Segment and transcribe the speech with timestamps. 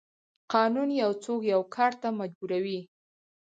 [0.53, 2.79] قانون یو څوک یو کار ته مجبوروي.